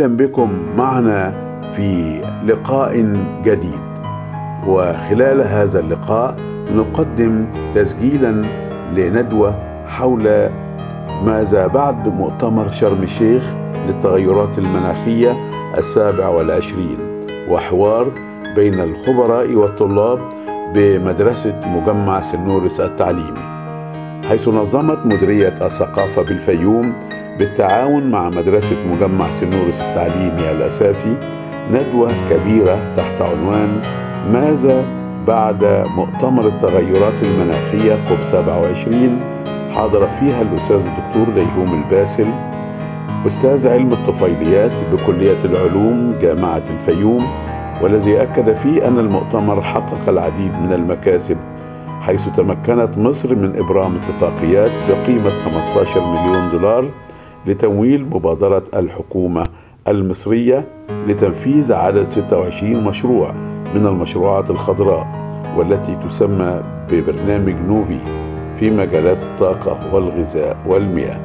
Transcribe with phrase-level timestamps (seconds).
[0.00, 1.32] أهلا بكم معنا
[1.76, 3.80] في لقاء جديد.
[4.66, 6.36] وخلال هذا اللقاء
[6.72, 8.44] نقدم تسجيلا
[8.96, 9.54] لندوة
[9.86, 10.50] حول
[11.24, 13.42] ماذا بعد مؤتمر شرم الشيخ
[13.86, 15.36] للتغيرات المناخية
[15.78, 16.98] السابع والعشرين
[17.48, 18.12] وحوار
[18.56, 20.18] بين الخبراء والطلاب
[20.74, 23.60] بمدرسة مجمع سنورس التعليمي.
[24.28, 26.92] حيث نظمت مديرية الثقافة بالفيوم
[27.40, 31.16] بالتعاون مع مدرسة مجمع سنورس التعليمي الأساسي
[31.70, 33.82] ندوة كبيرة تحت عنوان
[34.32, 34.84] ماذا
[35.26, 35.64] بعد
[35.96, 39.20] مؤتمر التغيرات المناخية كوب 27
[39.74, 42.26] حاضر فيها الأستاذ الدكتور ديهوم الباسل
[43.26, 47.26] أستاذ علم الطفيليات بكلية العلوم جامعة الفيوم
[47.82, 51.36] والذي أكد فيه أن المؤتمر حقق العديد من المكاسب
[52.00, 56.90] حيث تمكنت مصر من إبرام اتفاقيات بقيمة 15 مليون دولار
[57.46, 59.44] لتمويل مبادرة الحكومة
[59.88, 60.64] المصرية
[61.06, 63.32] لتنفيذ عدد 26 مشروع
[63.74, 65.06] من المشروعات الخضراء
[65.56, 67.98] والتي تسمى ببرنامج نوفي
[68.56, 71.20] في مجالات الطاقة والغذاء والمياه.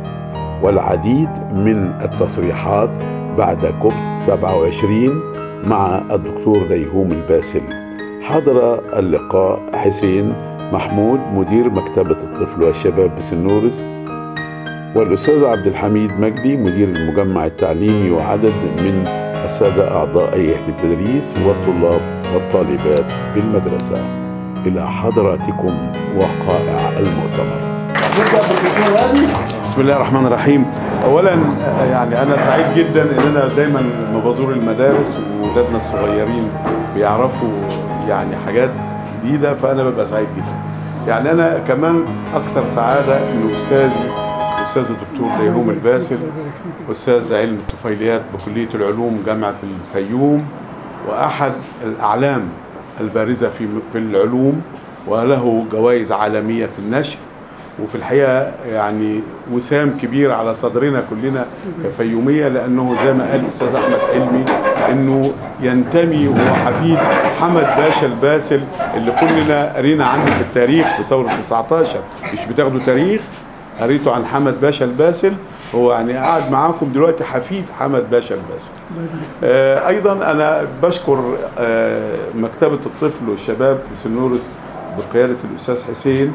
[0.63, 2.89] والعديد من التصريحات
[3.37, 5.21] بعد كوب 27
[5.65, 7.61] مع الدكتور ديهوم الباسل.
[8.21, 10.33] حضر اللقاء حسين
[10.73, 13.83] محمود مدير مكتبة الطفل والشباب بسنورس
[14.95, 19.07] والأستاذ عبد الحميد مجدي مدير المجمع التعليمي وعدد من
[19.45, 22.01] السادة أعضاء هيئة التدريس والطلاب
[22.33, 23.99] والطالبات بالمدرسة.
[24.65, 27.85] إلى حضراتكم وقائع المؤتمر.
[29.63, 30.65] بسم الله الرحمن الرحيم.
[31.03, 31.31] اولا
[31.91, 36.49] يعني أنا سعيد جدا إن أنا دايما لما بزور المدارس واولادنا الصغيرين
[36.95, 37.49] بيعرفوا
[38.07, 38.69] يعني حاجات
[39.23, 40.55] جديدة فأنا ببقى سعيد جدا.
[41.07, 44.24] يعني أنا كمان أكثر سعادة ان أستاذي
[44.77, 46.17] الأستاذ الدكتور ديهوم الباسل
[46.91, 50.45] أستاذ علم الطفيليات بكلية العلوم جامعة الفيوم
[51.07, 51.51] وأحد
[51.83, 52.49] الأعلام
[53.01, 54.61] البارزة في في العلوم
[55.07, 57.17] وله جوائز عالمية في النشر.
[57.83, 59.21] وفي الحقيقة يعني
[59.51, 61.45] وسام كبير على صدرنا كلنا
[61.83, 64.45] كفيومية لأنه زي ما قال الاستاذ أحمد حلمي
[64.91, 65.31] إنه
[65.61, 66.97] ينتمي وهو حفيد
[67.39, 68.61] حمد باشا الباسل
[68.93, 71.99] اللي كلنا قرينا عنه في التاريخ في ثورة 19
[72.33, 73.21] مش بتاخدوا تاريخ
[73.79, 75.33] قريته عن حمد باشا الباسل
[75.75, 78.71] هو يعني قاعد معاكم دلوقتي حفيد حمد باشا الباسل
[79.43, 84.41] آه أيضا أنا بشكر آه مكتبة الطفل والشباب في سنورس
[84.97, 86.33] بقيادة الأستاذ حسين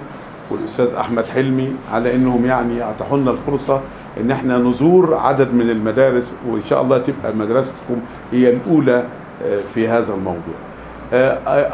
[0.50, 3.80] والأستاذ أحمد حلمي على إنهم يعني أتاحوا لنا الفرصة
[4.20, 7.96] إن إحنا نزور عدد من المدارس وإن شاء الله تبقى مدرستكم
[8.32, 9.04] هي الأولى
[9.74, 10.54] في هذا الموضوع.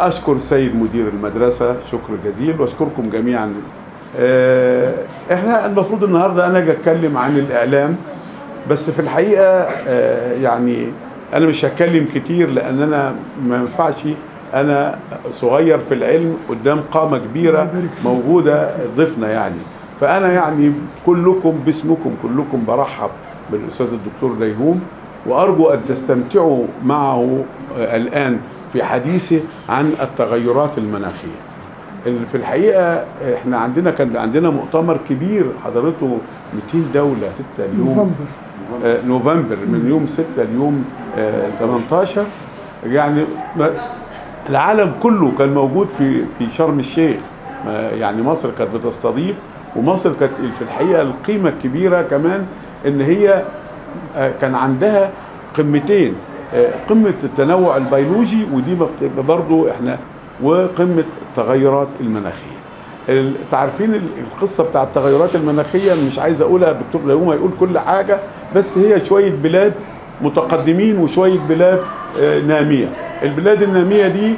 [0.09, 3.55] أشكر السيد مدير المدرسة شكر جزيل وأشكركم جميعا.
[5.33, 7.97] إحنا المفروض النهارده أنا أجي أتكلم عن الإعلام
[8.71, 9.67] بس في الحقيقة
[10.43, 10.87] يعني
[11.35, 13.15] أنا مش هتكلم كتير لأن أنا
[13.47, 13.95] ما ينفعش
[14.55, 14.99] أنا
[15.33, 17.71] صغير في العلم قدام قامة كبيرة
[18.05, 19.59] موجودة ضيفنا يعني.
[20.01, 20.73] فأنا يعني
[21.07, 23.11] كلكم باسمكم كلكم برحب
[23.53, 24.81] بالأستاذ الدكتور ديهوم
[25.27, 27.45] وأرجو أن تستمتعوا معه
[27.77, 28.39] الآن
[28.73, 31.46] في حديثه عن التغيرات المناخية.
[32.07, 36.19] في الحقيقة إحنا عندنا كان عندنا مؤتمر كبير حضرته
[36.75, 37.89] 200 دولة 6 اليوم.
[37.89, 38.99] نوفمبر.
[39.07, 40.85] نوفمبر من يوم 6 ليوم
[41.59, 42.25] 18
[42.87, 43.25] يعني
[44.49, 47.21] العالم كله كان موجود في في شرم الشيخ.
[47.93, 49.37] يعني مصر كانت بتستضيف
[49.77, 52.47] ومصر كانت في الحقيقة القيمة الكبيرة كمان
[52.87, 53.45] إن هي
[54.41, 55.11] كان عندها
[55.59, 56.15] قمتين.
[56.89, 58.77] قمة التنوع البيولوجي ودي
[59.29, 59.99] برضو إحنا
[60.43, 62.57] وقمة التغيرات المناخية.
[63.51, 68.19] تعرفين القصة بتاع التغيرات المناخية مش عايز أقولها الدكتور ديهوم هيقول كل حاجة
[68.57, 69.73] بس هي شوية بلاد
[70.21, 71.81] متقدمين وشوية بلاد
[72.47, 72.89] نامية.
[73.23, 74.35] البلاد النامية دي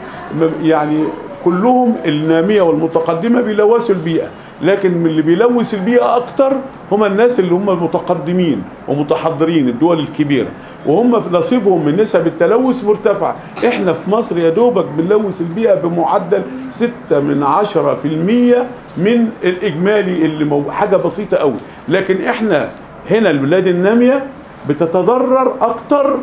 [0.62, 1.04] يعني
[1.44, 4.26] كلهم النامية والمتقدمة بيلوثوا البيئة.
[4.62, 6.52] لكن من اللي بيلوث البيئة أكتر
[6.92, 10.48] هم الناس اللي هم متقدمين ومتحضرين الدول الكبيرة.
[10.86, 13.36] وهم نصيبهم من نسب التلوث مرتفعة.
[13.66, 20.70] إحنا في مصر يا دوبك بنلوث البيئة بمعدل 6 من 10% من الإجمالي اللي مو...
[20.70, 21.54] حاجة بسيطة قوي.
[21.88, 22.68] لكن إحنا
[23.10, 24.26] هنا البلاد النامية
[24.68, 26.16] بتتضرر أكتر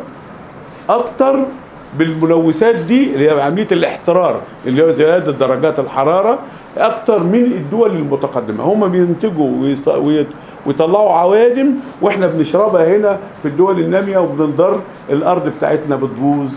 [0.90, 1.40] أكتر
[2.00, 6.40] بالملوثات دي اللي هي عملية الاحترار اللي هو زيادة درجات الحرارة
[6.78, 8.64] أكتر من الدول المتقدمة.
[8.64, 9.76] هم بينتجوا
[10.66, 11.72] ويطلعوا عوادم
[12.02, 16.52] وإحنا بنشربها هنا في الدول النامية وبنضر الأرض بتاعتنا بتبوظ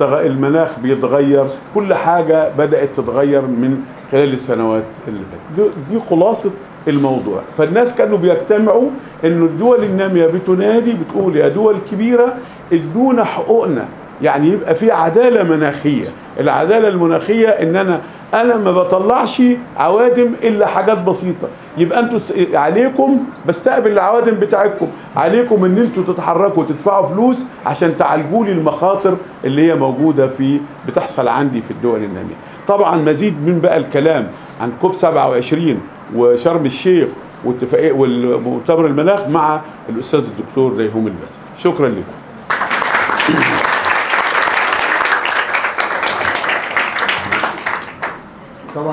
[0.00, 1.44] المناخ بيتغير
[1.74, 3.80] كل حاجة بدأت تتغير من
[4.12, 5.20] خلال السنوات اللي
[5.56, 5.72] فاتت.
[5.90, 6.50] دي خلاصة
[6.88, 7.40] الموضوع.
[7.58, 8.88] فالناس كانوا بيجتمعوا
[9.24, 12.34] إنه الدول النامية بتنادي بتقول يا دول كبيرة
[12.72, 13.84] ادونا حقوقنا.
[14.22, 16.08] يعني يبقى في عدالة مناخية.
[16.40, 18.00] العدالة المناخية إن أنا
[18.34, 19.42] أنا ما بطلعش
[19.76, 21.48] عوادم إلا حاجات بسيطة.
[21.78, 22.18] يبقى أنتوا
[22.54, 24.86] عليكم بستقبل العوادم بتاعتكم.
[25.16, 31.28] عليكم إن أنتوا تتحركوا وتدفعوا فلوس عشان تعالجوا لي المخاطر اللي هي موجودة في بتحصل
[31.28, 32.34] عندي في الدول النامية.
[32.68, 34.28] طبعا مزيد من بقى الكلام
[34.60, 35.80] عن COP 27
[36.16, 37.08] وشرم الشيخ
[37.44, 43.53] واتفاقيه والمؤتمر المناخ مع الأستاذ الدكتور ديهوم الباسل شكرا لكم.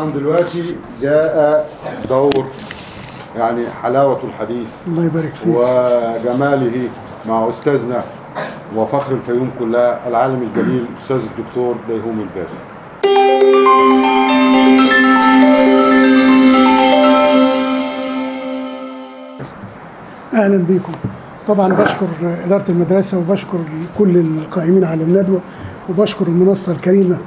[0.01, 1.69] طبعا دلوقتي جاء
[2.09, 2.45] دور
[3.37, 4.67] يعني حلاوة الحديث.
[4.87, 5.47] الله يبارك فيك.
[5.47, 6.89] وجماله
[7.27, 8.03] مع أستاذنا
[8.75, 12.61] وفخر الفيوم كلها العالم الجليل أستاذ الدكتور ديهوم الباسل
[20.33, 20.91] أهلا بكم
[21.47, 22.07] طبعا بشكر
[22.45, 23.59] إدارة المدرسة وبشكر
[23.97, 25.39] كل القائمين على الندوة
[25.89, 27.17] وبشكر المنصة الكريمة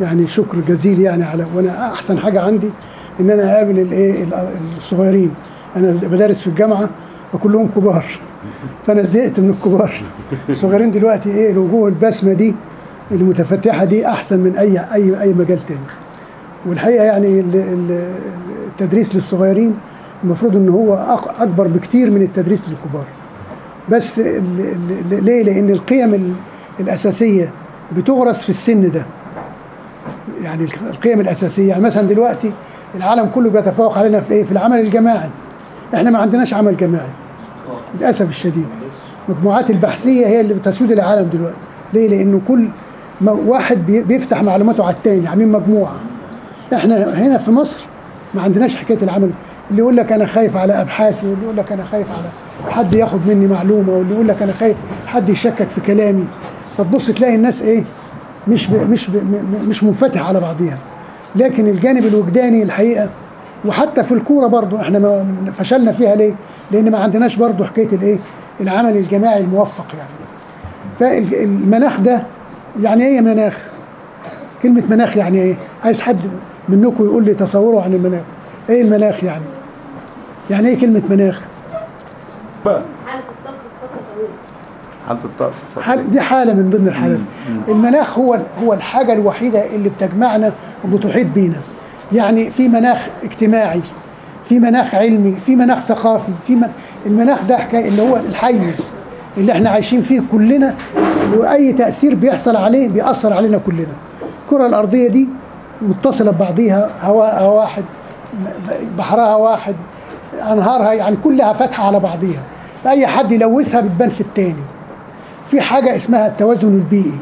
[0.00, 2.70] يعني شكر جزيل يعني على وأنا أحسن حاجة عندي
[3.20, 4.26] إن أنا أقابل الايه
[4.76, 5.30] الصغيرين.
[5.76, 6.90] أنا بدرس في الجامعة
[7.34, 8.04] وكلهم كبار.
[8.86, 9.92] فأنا زهقت من الكبار.
[10.48, 12.54] الصغيرين دلوقتي إيه الوجوه البسمة دي
[13.10, 15.80] المتفتحة دي أحسن من أي أي أي مجال تاني.
[16.66, 18.08] والحقيقة يعني ال- ال-
[18.68, 19.74] التدريس للصغيرين
[20.24, 20.94] المفروض إن هو
[21.40, 23.06] أكبر بكتير من التدريس للكبار.
[23.90, 24.18] بس
[25.10, 26.32] ليه؟ لأن القيم ال-
[26.80, 27.50] الأساسية
[27.96, 29.06] بتغرس في السن ده.
[30.44, 31.68] يعني القيم الأساسية.
[31.68, 32.52] يعني مثلا دلوقتي
[32.94, 35.30] العالم كله بيتفوق علينا في إيه؟ في العمل الجماعي.
[35.94, 37.08] إحنا ما عندناش عمل جماعي
[38.00, 38.66] للأسف الشديد.
[39.28, 41.56] المجموعات البحثية هي اللي بتسود العالم دلوقتي.
[41.92, 42.68] ليه؟ لأنه كل
[43.26, 45.94] واحد بي- بيفتح معلوماته على التاني عاملين مجموعة.
[46.74, 47.86] إحنا هنا في مصر
[48.34, 49.30] ما عندناش حكاية العمل.
[49.70, 53.20] اللي يقول لك أنا خايف على أبحاثي واللي يقول لك أنا خايف على حد ياخد
[53.28, 54.76] مني معلومة واللي يقول لك أنا خايف
[55.06, 56.24] حد يشكك في كلامي.
[56.78, 57.84] فتبص تلاقي الناس إيه؟
[58.48, 60.78] مش ب مش ب م- مش منفتح على بعضيها
[61.36, 63.08] لكن الجانب الوجداني الحقيقة
[63.64, 65.26] وحتى في الكورة برضو إحنا ما
[65.58, 66.34] فشلنا فيها ليه؟
[66.70, 68.18] لأن ما عندناش برضو حكاية الايه؟
[68.60, 70.10] العمل الجماعي الموفق يعني.
[71.00, 72.22] فالمناخ ده
[72.82, 73.58] يعني إيه مناخ؟
[74.62, 76.20] كلمة مناخ يعني إيه؟ عايز حد
[76.68, 78.22] منكم يقول لي تصوره عن المناخ.
[78.70, 79.44] إيه المناخ يعني؟
[80.50, 81.40] يعني إيه كلمة مناخ؟
[82.64, 84.28] بقى حالة الطقس في فترة طويلة
[85.08, 87.18] حالة الطقس حال دي حالة من ضمن الحالات.
[87.68, 90.52] المناخ هو هو الحاجة الوحيدة اللي بتجمعنا
[90.84, 91.56] وبتحيط بينا.
[92.12, 93.80] يعني في مناخ اجتماعي،
[94.44, 96.68] في مناخ علمي، في مناخ ثقافي، في من...
[97.06, 98.80] المناخ ده حكاية اللي هو الحيز
[99.36, 100.74] اللي إحنا عايشين فيه كلنا
[101.36, 103.94] وأي تأثير بيحصل عليه بيأثر علينا كلنا.
[104.44, 105.28] الكرة الأرضية دي
[105.82, 107.84] متصلة ببعضيها هواء واحد
[108.98, 109.74] بحرها واحد
[110.52, 112.42] أنهارها يعني كلها فاتحة على بعضيها
[112.84, 114.62] فأي حد يلوثها بتبان في التاني
[115.54, 117.12] في حاجة اسمها التوازن البيئي.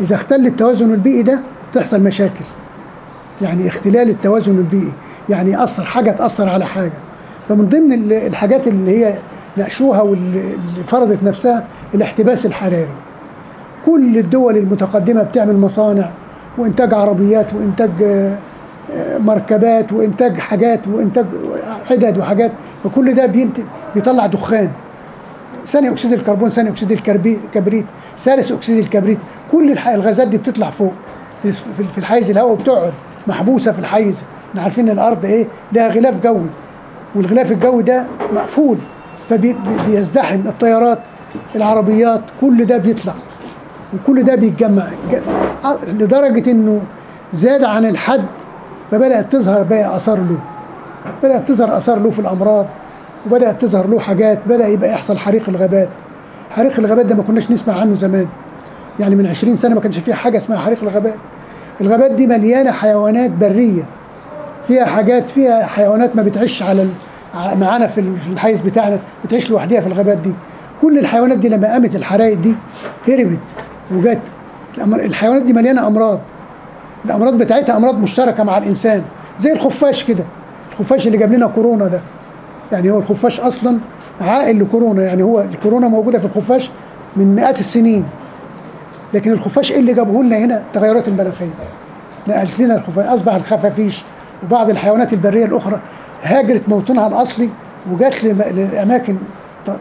[0.00, 1.40] إذا اختل التوازن البيئي ده
[1.74, 2.44] تحصل مشاكل.
[3.42, 4.92] يعني اختلال التوازن البيئي.
[5.28, 6.92] يعني يأثر حاجة تأثر على حاجة.
[7.48, 9.14] فمن ضمن ال- الحاجات اللي هي
[9.56, 12.88] ناقشوها واللي اللي فرضت نفسها الاحتباس الحراري.
[13.86, 16.10] كل الدول المتقدمة بتعمل مصانع
[16.58, 18.36] وإنتاج عربيات وإنتاج آه،
[18.94, 21.26] آه، مركبات وإنتاج حاجات وإنتاج
[21.90, 22.52] عدد وحاجات.
[22.84, 23.26] فكل ده
[23.94, 24.70] بيطلع دخان.
[25.66, 27.86] ثاني أكسيد الكربون ثاني أكسيد الكبريت
[28.18, 29.18] ثالث أكسيد الكبريت.
[29.52, 30.92] كل الغازات دي بتطلع فوق
[31.92, 32.92] في الحيز الهواء وبتقعد
[33.26, 34.22] محبوسة في الحيز.
[34.50, 36.46] إحنا عارفين إن الأرض إيه؟ لها غلاف جوي
[37.14, 38.04] والغلاف الجوي ده
[38.34, 38.78] مقفول
[39.30, 40.98] فبيزدحم الطيارات
[41.56, 43.14] العربيات كل ده بيطلع
[43.94, 44.84] وكل ده بيتجمع.
[45.86, 46.82] لدرجة إنه
[47.32, 48.24] زاد عن الحد
[48.90, 50.38] فبدأت تظهر بقى آثار له
[51.22, 52.66] بدأت تظهر آثار له في الأمراض.
[53.26, 55.88] وبدأت تظهر له حاجات بدأ يبقى يحصل حريق الغابات.
[56.50, 58.26] حريق الغابات ده ما كناش نسمع عنه زمان.
[59.00, 61.14] يعني من 20 سنة ما كانش فيه حاجة اسمها حريق الغابات.
[61.80, 63.82] الغابات دي مليانة حيوانات برية.
[64.68, 66.86] فيها حاجات فيها حيوانات ما بتعيش على
[67.34, 70.32] معانا في ال- في الحيز بتاعنا بتعيش لوحدها في الغابات دي.
[70.82, 72.54] كل الحيوانات دي لما قامت الحرائق دي
[73.08, 73.38] هربت
[73.94, 74.18] وجت.
[74.78, 76.20] الحيوانات دي مليانة أمراض.
[77.04, 79.02] الأمراض بتاعتها أمراض مشتركة مع الإنسان.
[79.40, 80.24] زي الخفاش كده.
[80.72, 82.00] الخفاش اللي جاب لنا كورونا ده.
[82.72, 83.78] يعني هو الخفاش أصلا
[84.20, 86.70] عائل لكورونا يعني هو الكورونا موجودة في الخفاش
[87.16, 88.04] من مئات السنين.
[89.14, 91.46] لكن الخفاش إيه اللي جابه لنا هنا؟ التغيرات المناخيه
[92.28, 94.04] نقلت لنا الخفاش أصبح الخفافيش
[94.44, 95.80] وبعض الحيوانات البرية الأخرى
[96.22, 97.48] هاجرت موطنها الأصلي
[97.92, 98.24] وجات
[98.72, 99.16] لأماكن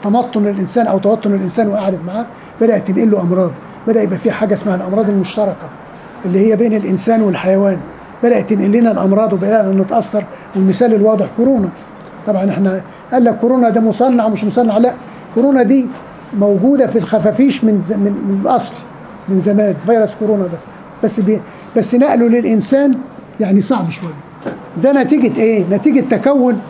[0.04, 2.26] تمطن الإنسان أو توطن الإنسان وقعدت معاه
[2.62, 3.52] بدأت تنقل له أمراض.
[3.88, 5.70] بدأ يبقى في حاجة اسمها الأمراض المشتركة
[6.26, 7.78] اللي هي بين الإنسان والحيوان.
[8.24, 10.24] بدأت تنقل لنا الأمراض وبدأنا نتأثر
[10.56, 11.70] والمثال الواضح كورونا.
[12.28, 12.82] طبعا إحنا
[13.14, 14.78] قال لك كورونا ده مصنع ومش مصنع.
[14.78, 14.94] لا
[15.36, 15.86] كورونا دي
[16.40, 18.74] موجودة في الخفافيش من من, من الأصل
[19.30, 20.58] من زمان فيروس كورونا ده.
[21.04, 21.42] بس بي
[21.78, 22.92] بس نقله للإنسان
[23.40, 24.14] يعني صعب شوية.
[24.84, 26.62] ده نتيجة إيه؟ نتيجة تكون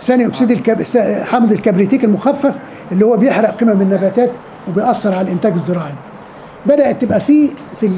[0.00, 0.82] ثاني أكسيد الكب...
[1.24, 2.54] حمض الكبريتيك المخفف
[2.92, 4.30] اللي هو بيحرق قمم النباتات
[4.68, 5.92] وبيأثر على الإنتاج الزراعي.
[6.66, 7.48] بدأت تبقى فيه
[7.80, 7.90] في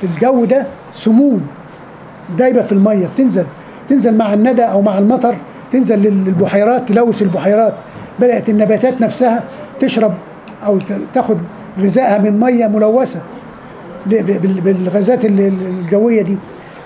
[0.00, 1.40] في الجو ده سموم
[2.38, 3.06] دايبة في المية.
[3.06, 3.44] بتنزل
[3.88, 5.34] تنزل مع الندى أو مع المطر
[5.72, 7.74] تنزل لل- للبحيرات تلوث البحيرات.
[8.20, 9.44] بدأت النباتات نفسها
[9.80, 10.14] تشرب
[10.66, 10.78] أو
[11.14, 11.38] تاخد
[11.80, 13.20] غذائها من مية ملوثة
[14.06, 16.36] بالغازات ال- ال- الجوية دي.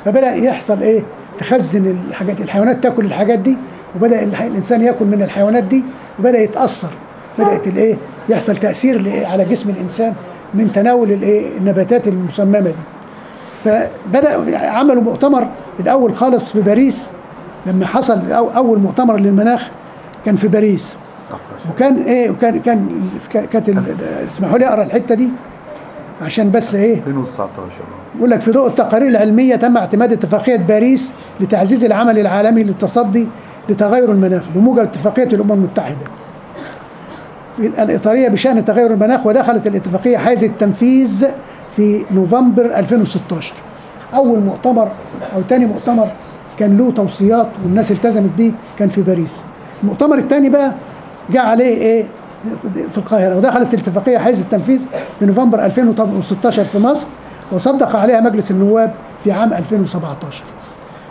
[0.05, 1.03] فبدأ يحصل إيه؟
[1.39, 3.57] تخزن الحاجات الحيوانات تاكل الحاجات دي
[3.97, 5.85] وبدأ الإنسان ياكل من الحيوانات دي
[6.19, 6.89] وبدأ يتأثر.
[7.39, 7.97] بدأت الايه
[8.29, 10.13] يحصل تأثير على جسم الإنسان
[10.55, 12.75] من تناول الايه النباتات المسممة دي.
[13.65, 15.49] فبدأ عملوا مؤتمر
[15.81, 17.09] الأول خالص في باريس
[17.67, 19.69] لما حصل أو- أول مؤتمر للمناخ
[20.27, 20.95] كان في باريس
[21.27, 21.41] 19
[21.71, 22.89] وكان إيه وكان كان
[23.53, 23.71] كانت
[24.33, 25.29] اسمحوا لي أقرأ الحتة دي
[26.23, 27.71] عشان بس إيه 2019
[28.19, 33.29] يقول لك في ضوء التقارير العلمية تم اعتماد اتفاقية باريس لتعزيز العمل العالمي للتصدي
[33.69, 35.97] لتغير المناخ بموجب اتفاقية الأمم المتحدة.
[37.57, 41.27] في الإطارية بشأن تغير المناخ ودخلت الاتفاقية حيز التنفيذ
[41.77, 43.55] في نوفمبر 2016.
[44.15, 44.89] أول مؤتمر
[45.37, 46.09] أو ثاني مؤتمر
[46.63, 49.43] كان له توصيات والناس التزمت بيه كان في باريس.
[49.83, 50.73] المؤتمر الثاني بقى
[51.31, 52.05] جاء عليه إيه؟
[52.93, 54.85] في القاهرة ودخلت الاتفاقية حيز التنفيذ
[55.19, 57.07] في نوفمبر 2016 في مصر
[57.53, 58.93] وصدق عليها مجلس النواب
[59.25, 60.45] في عام 2017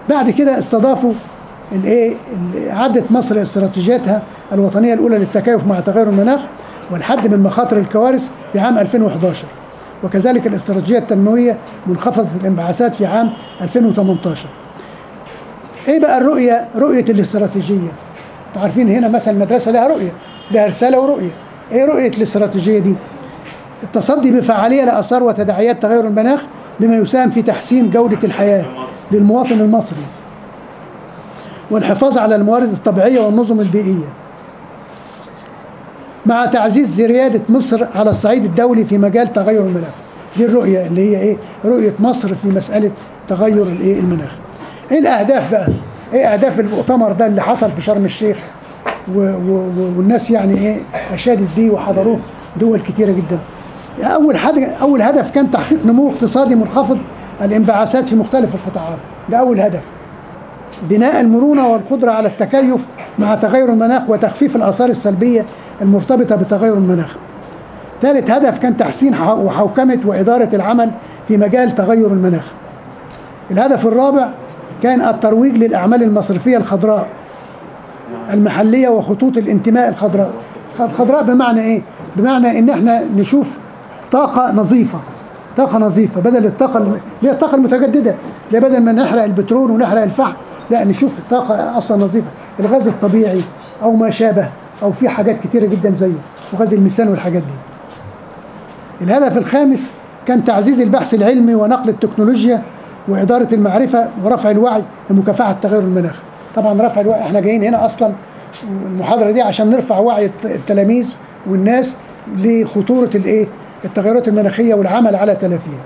[0.10, 1.14] بعد كده استضافوا
[1.72, 2.14] الايه
[2.56, 4.22] ال- اعدت مصر استراتيجيتها
[4.54, 6.40] الوطنية الأولى للتكيف مع تغير المناخ
[6.92, 9.46] والحد من مخاطر الكوارث في عام 2011
[10.04, 13.30] وكذلك الاستراتيجية التنموية منخفضة الانبعاثات في عام
[13.62, 14.50] 2018
[15.88, 17.92] إيه بقى الرؤية؟ رؤية الاستراتيجية.
[18.48, 20.12] أنتوا عارفين هنا مثلا المدرسة لها رؤية
[20.52, 21.30] لها رسالة ورؤية.
[21.72, 22.96] إيه رؤية الاستراتيجية دي؟
[23.84, 26.42] التصدي بفعالية لآثار وتداعيات تغير المناخ
[26.80, 28.66] بما يساهم في تحسين جودة الحياة
[29.12, 30.06] للمواطن المصري.
[31.72, 34.14] والحفاظ على الموارد الطبيعية والنظم البيئية.
[36.26, 39.94] مع تعزيز ريادة مصر على الصعيد الدولي في مجال تغير المناخ.
[40.38, 42.92] دي الرؤية اللي هي إيه؟ رؤية مصر في مسألة
[43.28, 44.32] تغير الإيه؟ المناخ.
[44.92, 45.68] إيه الأهداف بقى؟
[46.14, 48.38] إيه أهداف المؤتمر ده اللي حصل في شرم الشيخ؟
[49.16, 50.78] و و والناس يعني إيه
[51.14, 52.20] أشادت بيه وحضروه؟
[52.60, 53.40] دول كتيرة جدا.
[54.04, 56.98] أول حاجة أول هدف كان تحقيق نمو اقتصادي منخفض
[57.42, 58.98] الانبعاثات في مختلف القطاعات.
[59.30, 59.84] ده أول هدف.
[60.90, 62.88] بناء المرونة والقدرة على التكيف
[63.20, 65.46] مع تغير المناخ وتخفيف الآثار السلبية
[65.82, 67.16] المرتبطة بتغير المناخ.
[68.02, 70.92] ثالث هدف كان تحسين وحوكمة وإدارة العمل
[71.28, 72.52] في مجال تغير المناخ.
[73.52, 74.30] الهدف الرابع
[74.84, 77.08] كان الترويج للأعمال المصرفية الخضراء
[78.34, 80.32] المحلية وخطوط الانتماء الخضراء.
[80.80, 81.82] الخضراء بمعنى إيه؟
[82.16, 83.58] بمعنى إن إحنا نشوف
[84.12, 85.00] طاقة نظيفة
[85.58, 88.16] طاقة نظيفة بدل الطاقة اللي هي الطاقة المتجددة
[88.52, 90.34] لا بدل ما نحرق البترول ونحرق الفحم
[90.70, 92.28] لا نشوف طاقة أصلا نظيفة.
[92.60, 93.42] الغاز الطبيعي
[93.84, 94.48] أو ما شابه
[94.84, 96.12] أو في حاجات كتيرة جدا زيه
[96.54, 97.54] وغاز الميثان والحاجات دي.
[99.06, 99.92] الهدف الخامس
[100.28, 102.62] كان تعزيز البحث العلمي ونقل التكنولوجيا
[103.08, 106.16] وإدارة المعرفة ورفع الوعي لمكافحة تغير المناخ.
[106.56, 108.12] طبعا رفع الوعي إحنا جايين هنا أصلا
[108.86, 111.16] المحاضرة دي عشان نرفع وعي الت- التلاميذ
[111.50, 111.96] والناس
[112.38, 113.48] لخطورة الإيه؟
[113.86, 115.82] التغيرات المناخية والعمل على تلافيها.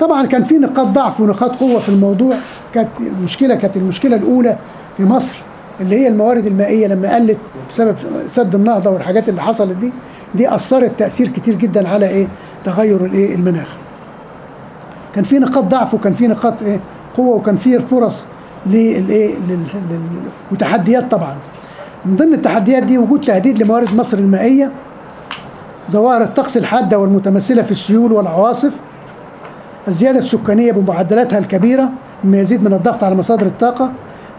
[0.00, 2.34] طبعا كان في نقاط ضعف ونقاط قوة في الموضوع.
[2.74, 4.56] كانت المشكلة كانت المشكلة الأولى
[4.96, 5.42] في مصر
[5.80, 7.38] اللي هي الموارد المائية لما قلت
[7.70, 7.96] بسبب
[8.28, 9.92] سد النهضة والحاجات اللي حصلت دي.
[10.34, 12.26] دي أثرت تأثير كتير جدا على إيه؟
[12.64, 13.68] تغير الإيه؟ المناخ.
[15.14, 16.80] كان في نقاط ضعف وكان في نقاط إيه
[17.16, 18.24] قوة وكان في فرص
[18.66, 20.00] للإيه لل- لل-
[20.52, 21.34] وتحديات طبعا.
[22.04, 24.70] من ضمن التحديات دي وجود تهديد لموارد مصر المائية
[25.90, 28.72] ظواهر الطقس الحادة والمتمثلة في السيول والعواصف
[29.88, 31.88] الزيادة السكانية بمعدلاتها الكبيرة
[32.24, 33.90] مما يزيد من الضغط على مصادر الطاقة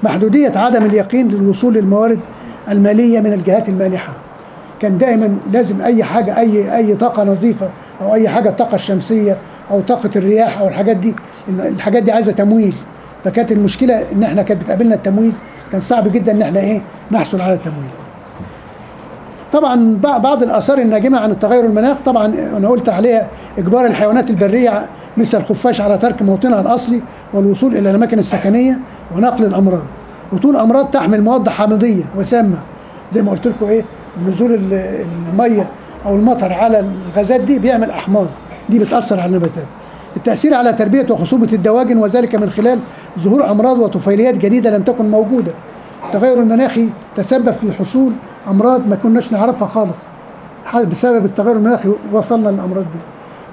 [0.03, 2.19] محدودية عدم اليقين للوصول للموارد
[2.69, 4.13] المالية من الجهات المانحة
[4.81, 7.69] كان دائما لازم أي حاجة أي أي طاقة نظيفة
[8.01, 9.37] أو أي حاجة الطاقة الشمسية
[9.71, 11.15] أو طاقة الرياح أو الحاجات دي
[11.49, 12.73] الحاجات دي عايزة تمويل.
[13.23, 15.33] فكانت المشكلة إن إحنا كانت بتقابلنا التمويل
[15.71, 16.81] كان صعب جدا إن إحنا إيه
[17.11, 17.89] نحصل على التمويل.
[19.53, 22.25] طبعا بع- بعض الآثار الناجمة عن التغير المناخ طبعا
[22.57, 24.85] أنا قلت عليها إجبار الحيوانات البرية
[25.17, 27.01] مثل الخفاش على ترك موطنها الأصلي
[27.33, 28.79] والوصول إلى الأماكن السكنية
[29.15, 29.83] ونقل الأمراض.
[30.33, 32.57] وطول امراض تحمل مواد حامضية وسامة.
[33.13, 33.83] زي ما قلت لكم إيه
[34.27, 35.67] نزول ال- المية
[36.05, 38.27] أو المطر على الغازات دي بيعمل أحماض.
[38.69, 39.65] دي بتأثر على النباتات.
[40.17, 42.79] التأثير على تربية وخصوبة الدواجن وذلك من خلال
[43.19, 45.51] ظهور أمراض وطفيليات جديدة لم تكن موجودة.
[46.05, 48.11] التغير المناخي تسبب في حصول
[48.47, 49.97] أمراض ما كناش نعرفها خالص.
[50.75, 52.99] بسبب التغير المناخي وصلنا للأمراض دي.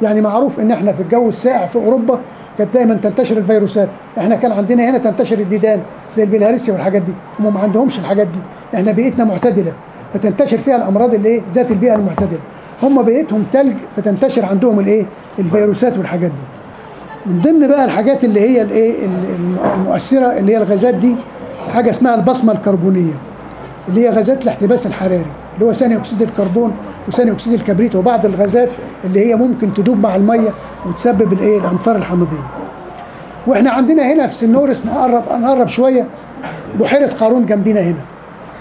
[0.06, 2.18] يعني معروف إن إحنا في الجو الساقع في أوروبا
[2.58, 3.88] كانت دايما تنتشر الفيروسات.
[4.18, 5.80] إحنا كان عندنا هنا تنتشر الديدان
[6.16, 7.12] زي البلهارسيا والحاجات دي.
[7.40, 8.38] هم ما عندهمش الحاجات دي.
[8.74, 9.72] إحنا بيئتنا معتدلة.
[10.14, 12.38] فتنتشر فيها الأمراض اللي إيه ذات البيئة المعتدلة.
[12.82, 15.06] هم بيئتهم تلج فتنتشر عندهم الإيه؟
[15.38, 16.42] الفيروسات والحاجات دي.
[17.32, 21.16] من ضمن بقى الحاجات اللي هي الإيه؟ الم- المؤثرة اللي هي الغازات دي
[21.72, 23.12] حاجة اسمها البصمة الكربونية
[23.88, 26.72] اللي هي غازات الاحتباس الحراري اللي هو ثاني أكسيد الكربون
[27.08, 28.68] وثاني أكسيد الكبريت وبعض الغازات
[29.04, 30.50] اللي هي ممكن تدوب مع المية
[30.86, 32.46] وتسبب الإيه؟ الأمطار الحمضية.
[33.46, 36.06] وإحنا عندنا هنا في سنورس نقرب نقرب شوية
[36.80, 37.94] بحيرة قارون جنبنا هنا.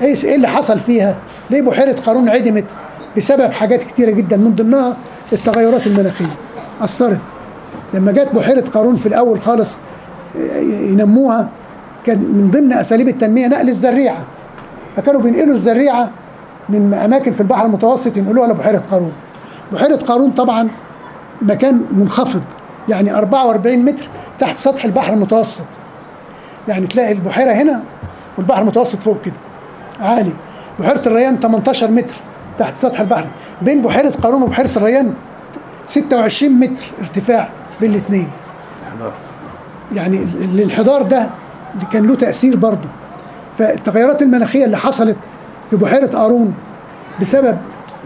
[0.01, 1.15] إيه إيه اللي حصل فيها؟
[1.49, 2.65] ليه بحيرة قارون عدمت
[3.17, 4.95] بسبب حاجات كتيرة جدا من ضمنها
[5.33, 6.25] التغيرات المناخية.
[6.81, 7.21] أثرت.
[7.93, 9.71] لما جت بحيرة قارون في الأول خالص
[10.65, 11.49] ينموها
[12.05, 14.25] كان من ضمن أساليب التنمية نقل الزريعة.
[14.95, 16.09] فكانوا بينقلوا الزريعة
[16.69, 19.11] من أماكن في البحر المتوسط ينقلوها لبحيرة قارون.
[19.73, 20.69] بحيرة قارون طبعا
[21.41, 22.43] مكان منخفض
[22.89, 24.07] يعني 44 متر
[24.39, 25.65] تحت سطح البحر المتوسط.
[26.67, 27.83] يعني تلاقي البحيرة هنا
[28.37, 29.35] والبحر المتوسط فوق كده.
[30.01, 30.33] عالي.
[30.81, 32.13] بحيرة الريان 18 متر
[32.59, 33.27] تحت سطح البحر.
[33.61, 35.13] بين بحيرة قارون وبحيرة الريان
[35.85, 37.49] 26 متر ارتفاع
[37.81, 38.27] بين الاثنين.
[39.95, 41.29] يعني ال- الانحدار ده
[41.75, 42.89] اللي كان له تأثير برضه.
[43.57, 45.17] فالتغيرات المناخية اللي حصلت
[45.69, 46.53] في بحيرة قارون
[47.21, 47.57] بسبب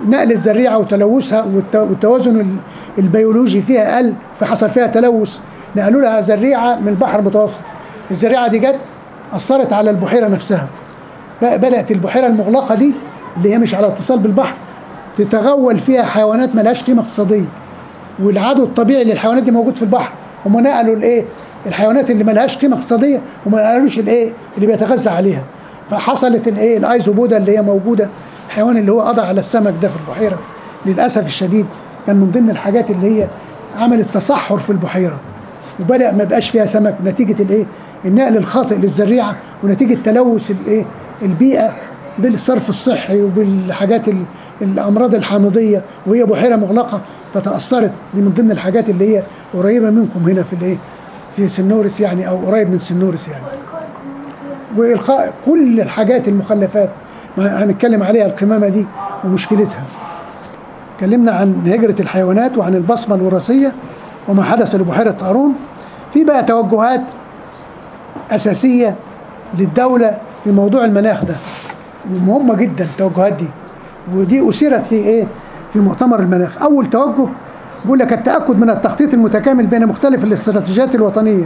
[0.07, 2.55] نقل الزريعة وتلوثها والت- والتوازن ال-
[2.97, 5.39] البيولوجي فيها قل فحصل فيها تلوث
[5.75, 7.59] نقلوا لها زريعة من البحر المتوسط.
[8.11, 8.79] الزريعة دي جت
[9.33, 10.67] أثرت على البحيرة نفسها.
[11.41, 12.91] بدأت البحيرة المغلقة دي
[13.37, 14.55] اللي هي مش على اتصال بالبحر
[15.17, 17.45] تتغول فيها حيوانات ملهاش قيمة اقتصادية.
[18.19, 20.11] والعدو الطبيعي للحيوانات دي موجود في البحر.
[20.45, 21.25] هم نقلوا الإيه؟
[21.65, 25.43] الحيوانات اللي ملهاش قيمة اقتصادية وما نقلوش الإيه؟ اللي بيتغذى عليها.
[25.89, 28.09] فحصلت الإيه؟ الايزوبودا اللي هي موجودة
[28.47, 30.39] الحيوان اللي هو قضى على السمك ده في البحيرة.
[30.85, 31.65] للأسف الشديد
[32.07, 33.27] كان من ضمن الحاجات اللي هي
[33.79, 35.19] عملت تصحر في البحيرة.
[35.79, 37.65] وبدأ ما بقاش فيها سمك نتيجة الإيه؟
[38.05, 40.85] النقل الخاطئ للزريعه ونتيجة تلوث الإيه؟
[41.21, 41.71] البيئة
[42.19, 44.23] بالصرف الصحي وبالحاجات ال-
[44.61, 47.01] الأمراض الحامضية وهي بحيرة مغلقة
[47.33, 49.23] فتأثرت دي من ضمن الحاجات اللي هي
[49.53, 50.77] قريبة منكم هنا في الايه؟
[51.35, 53.43] في سنورس يعني أو قريب من سنورس يعني.
[54.77, 56.89] وإلقاء كل الحاجات المخلفات
[57.37, 58.85] ما هنتكلم عليها القمامة دي
[59.25, 59.83] ومشكلتها.
[60.95, 63.71] اتكلمنا عن هجرة الحيوانات وعن البصمة الوراثية
[64.27, 65.53] وما حدث لبحيرة قارون.
[66.13, 67.01] في بقى توجهات
[68.31, 68.95] أساسية
[69.57, 71.35] للدولة في موضوع المناخ ده
[72.13, 73.47] ومهمة جدا التوجهات دي.
[74.13, 75.27] ودي أثيرت في إيه؟
[75.73, 76.61] في مؤتمر المناخ.
[76.61, 77.27] أول توجه
[77.83, 81.45] بيقول لك التأكد من التخطيط المتكامل بين مختلف الاستراتيجيات الوطنية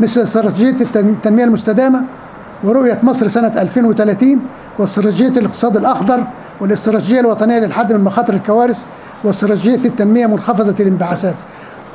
[0.00, 2.02] مثل استراتيجية التن- التنمية المستدامة
[2.64, 4.40] ورؤية مصر سنة 2030
[4.78, 6.24] واستراتيجية الاقتصاد الأخضر
[6.60, 8.84] والاستراتيجية الوطنية للحد من مخاطر الكوارث
[9.24, 11.34] واستراتيجية التنمية منخفضة الانبعاثات.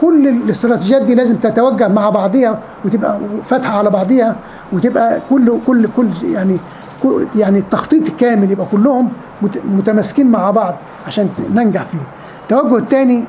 [0.02, 4.36] كل الاستراتيجيات دي لازم تتوجه مع بعضها وتبقى فاتحة على بعضها
[4.74, 6.58] وتبقى كل كل كل يعني
[7.04, 9.10] كل- يعني التخطيط كامل يبقى كلهم
[9.42, 10.76] مت- متماسكين مع بعض
[11.08, 11.98] عشان ننجح فيه.
[12.44, 13.24] التوجه الثاني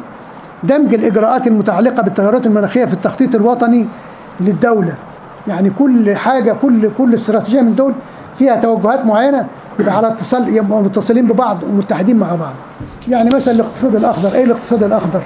[0.63, 3.87] دمج الإجراءات المتعلقة بالتغيرات المناخية في التخطيط الوطني
[4.41, 4.95] للدولة.
[5.49, 7.93] يعني كل حاجة كل كل استراتيجية من دول
[8.39, 9.47] فيها توجهات معينة
[9.81, 12.53] يبقى على اتصال يبقوا متصلين ببعض ومتحدين مع بعض.
[13.09, 14.35] يعني مثلا الاقتصاد الأخضر.
[14.35, 15.23] إيه الاقتصاد الأخضر؟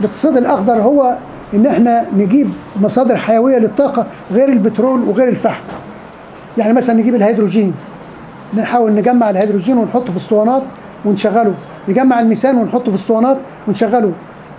[0.00, 1.16] الاقتصاد الأخضر هو
[1.54, 2.50] إن إحنا نجيب
[2.82, 5.62] مصادر حيوية للطاقة غير البترول وغير الفحم.
[6.58, 7.74] يعني مثلا نجيب الهيدروجين.
[8.56, 10.62] نحاول نجمع الهيدروجين ونحطه في اسطوانات
[11.04, 11.54] ونشغله.
[11.88, 13.36] نجمع الميثان ونحطه في اسطوانات
[13.68, 14.12] ونشغله.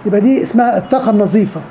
[0.06, 1.62] يبقى دي اسمها الطاقة النظيفة.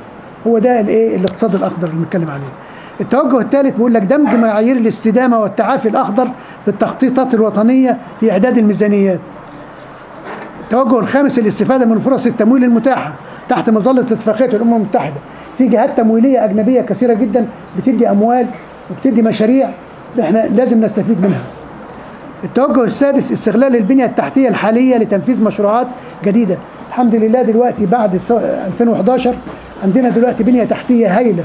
[0.47, 2.53] هو ده الإيه؟ الاقتصاد الأخضر اللي بنتكلم عليه.
[3.01, 6.29] التوجه الثالث بيقول لك دمج معايير الاستدامة والتعافي الأخضر
[6.65, 9.21] في التخطيطات الوطنية في إعداد الميزانيات.
[10.65, 13.13] التوجه الخامس الاستفاده من فرص التمويل المتاحة.
[13.49, 15.15] تحت مظلة اتفاقية الأمم المتحدة.
[15.59, 17.47] في جهات تمويلية أجنبية كثيرة جدا
[17.79, 18.47] بتدي أموال
[18.91, 19.69] وبتدي مشاريع
[20.21, 21.41] إحنا لازم نستفيد منها.
[22.45, 25.87] التوجه السادس استغلال البنية التحتية الحالية لتنفيذ مشروعات
[26.25, 26.57] جديدة.
[26.89, 29.35] الحمد لله دلوقتي بعد السو- 2011
[29.83, 31.45] عندنا دلوقتي بنية تحتية هايلة.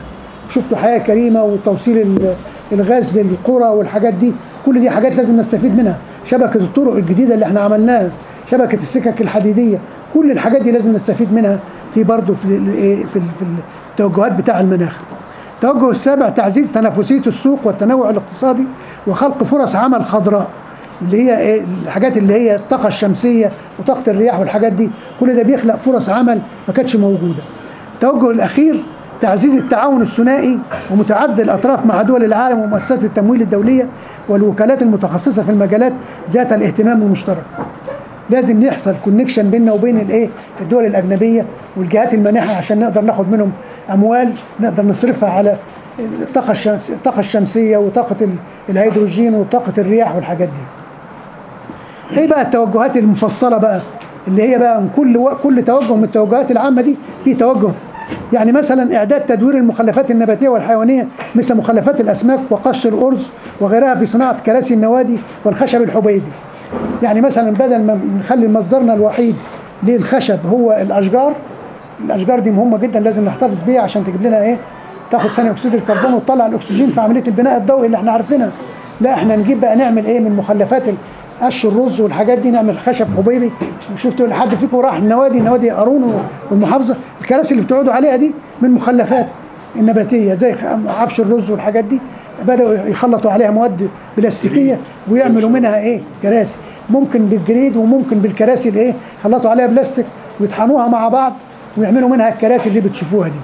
[0.50, 2.36] شفتوا حياة كريمة وتوصيل ال-
[2.72, 4.34] الغاز للقرى والحاجات دي.
[4.66, 5.98] كل دي حاجات لازم نستفيد منها.
[6.26, 8.10] شبكة الطرق الجديدة اللي إحنا عملناها
[8.52, 9.78] شبكة السكك الحديدية
[10.14, 11.60] كل الحاجات دي لازم نستفيد منها.
[11.94, 13.46] في برضه في ال- إيه في ال- في
[13.92, 14.98] التوجهات بتاع المناخ.
[15.56, 18.64] التوجه السابع تعزيز تنافسية السوق والتنوع الاقتصادي
[19.08, 20.48] وخلق فرص عمل خضراء
[21.02, 24.90] اللي هي إيه الحاجات اللي هي الطاقة الشمسية وطاقة الرياح والحاجات دي.
[25.20, 27.42] كل ده بيخلق فرص عمل ما كانتش موجودة.
[27.96, 28.84] التوجه الأخير
[29.22, 30.60] تعزيز التعاون الثنائي
[30.92, 33.88] ومتعدد الأطراف مع دول العالم ومؤسسات التمويل الدولية
[34.30, 35.94] والوكالات المتخصصة في المجالات
[36.32, 37.44] ذات الاهتمام المشترك.
[38.30, 40.30] لازم يحصل connection بيننا وبين الايه
[40.62, 41.46] الدول الأجنبية
[41.78, 43.52] والجهات المانحة عشان نقدر ناخد منهم
[43.94, 45.56] أموال نقدر نصرفها على
[46.00, 48.36] الطاقة الشمس الطاقة الشمسية وطاقة ال-
[48.70, 52.20] الهيدروجين وطاقة الرياح والحاجات دي.
[52.20, 53.80] إيه بقى التوجهات المفصلة بقى؟
[54.28, 55.30] اللي هي بقى كل و...
[55.44, 57.72] كل توجه من التوجهات العامة دي في توجه.
[58.34, 64.44] يعني مثلا إعداد تدوير المخلفات النباتية والحيوانية مثل مخلفات الأسماك وقش الأرز وغيرها في صناعة
[64.46, 66.22] كراسي النوادي والخشب الحبيبي.
[67.04, 69.36] يعني مثلا بدل ما نخلي مصدرنا الوحيد
[69.84, 71.34] للخشب هو الأشجار
[72.06, 74.58] الأشجار دي مهمة جدا لازم نحتفظ بيها عشان تجيب لنا إيه؟
[75.12, 78.52] تاخد ثاني أكسيد الكربون وتطلع الأكسجين في عملية البناء الضوئي اللي إحنا عارفينها.
[79.02, 80.84] لا إحنا نجيب بقى نعمل إيه؟ من مخلفات
[81.42, 83.52] قش الرز والحاجات دي نعمل خشب حبيبي.
[83.96, 89.28] شفتوا حد فيكم راح النوادي نوادي قارون والمحافظة الكراسي اللي بتقعدوا عليها دي من مخلفات.
[89.76, 90.56] النباتية زي
[91.00, 92.00] قش الرز والحاجات دي
[92.48, 94.80] بدأوا يخلطوا عليها مواد بلاستيكية
[95.12, 96.56] ويعملوا منها إيه؟ كراسي.
[96.90, 100.06] ممكن بالجريد وممكن بالكراسي الايه خلطوا عليها بلاستيك
[100.40, 101.34] ويطحنوها مع بعض
[101.78, 103.40] ويعملوا منها الكراسي اللي بتشوفوها دي.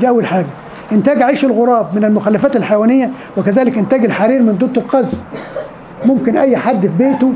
[0.00, 0.46] دي أول حاجة.
[0.92, 5.22] إنتاج عيش الغراب من المخلفات الحيوانية وكذلك إنتاج الحرير من دوت القز.
[6.04, 7.32] ممكن أي حد في بيته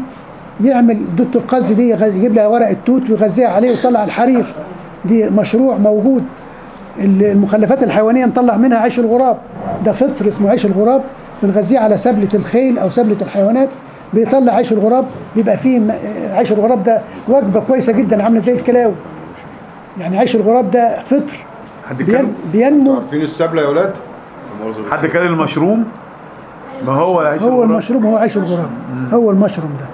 [0.65, 4.55] يعمل دوت القز دي يجيب لها ورق التوت ويغذيها عليه ويطلع الحرير.
[5.05, 6.25] دي مشروع موجود.
[7.01, 9.37] المخلفات الحيوانية نطلع منها عيش الغراب.
[9.85, 11.03] ده فطر اسمه عيش الغراب.
[11.43, 13.69] بنغذيه على سبلة الخيل أو سبلة الحيوانات.
[14.15, 15.05] بيطلع عيش الغراب.
[15.37, 15.81] بيبقى فيه
[16.33, 18.95] عيش الغراب ده وجبة كويسة جدا عاملة زي الكلاوي.
[19.99, 21.45] يعني عيش الغراب ده فطر.
[21.87, 22.95] حد بين- كان بينمو.
[22.95, 23.93] عارفين السبلة يا أولاد؟
[24.91, 25.85] حد كان المشروم؟
[26.87, 27.71] ما هو العيش هو الغراب.
[27.71, 28.69] المشروب هو عيش الغراب.
[29.13, 29.87] هو المشروم ده.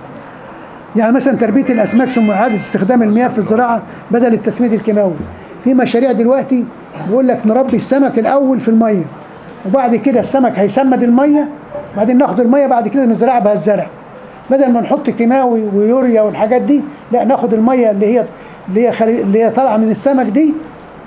[0.96, 5.12] يعني مثلا تربية الأسماك ثم إعادة استخدام المياه في الزراعة بدل التسميد الكيماوي.
[5.64, 6.64] في مشاريع دلوقتي
[7.08, 9.04] بيقول لك نربي السمك الأول في المية
[9.66, 11.48] وبعد كده السمك هيسمد المية
[11.96, 13.86] بعدين ناخد المية بعد كده نزرعها بها الزرع.
[14.50, 16.80] بدل ما نحط كيماوي ويوريا والحاجات دي
[17.12, 18.24] لا ناخد المية اللي هي
[18.68, 20.54] اللي هي خلي اللي هي طالعة من السمك دي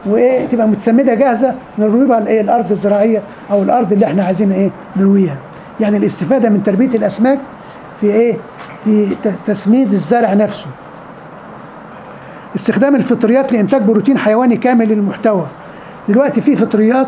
[0.06, 4.70] وإيه تبقى متسمدة جاهزة نروي بها الإيه الأرض الزراعية أو الأرض اللي إحنا عايزين إيه
[4.98, 5.38] نرويها.
[5.80, 7.40] يعني الاستفادة من تربية الأسماك
[8.02, 8.36] في إيه
[8.86, 9.08] في
[9.48, 10.66] تسميد الزرع نفسه.
[12.58, 15.48] استخدام الفطريات لإنتاج بروتين حيواني كامل المحتوى
[16.10, 17.08] دلوقتي في فطريات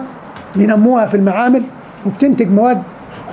[0.56, 1.64] بينموها في المعامل
[2.06, 2.82] وبتنتج مواد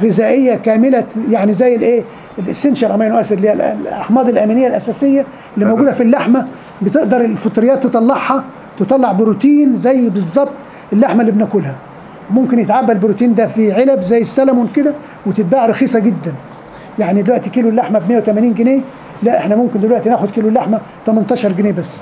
[0.03, 2.03] غذائية كاملة يعني زي الايه؟
[2.39, 6.47] ال essential amino acid اللي هي الأحماض الأمينية الأساسية اللي موجودة في اللحمة.
[6.83, 8.45] بتقدر الفطريات تطلعها
[8.79, 10.53] تطلع بروتين زي بالظبط
[10.93, 11.75] اللحمة اللي بناكلها.
[12.31, 14.95] ممكن يتعبى البروتين ده في علب زي السلمون كده
[15.27, 16.35] وتتباع رخيصة جدا.
[16.99, 18.81] يعني دلوقتي كيلو اللحمة ب 180 جنيه
[19.23, 21.99] لا إحنا ممكن دلوقتي ناخد كيلو اللحمه 18 جنيه بس.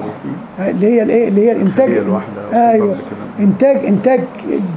[0.00, 1.90] بروتين اللي هي الايه؟ اللي هي الانتاج
[2.52, 2.96] أيوه.
[3.40, 4.20] انتاج إنتاج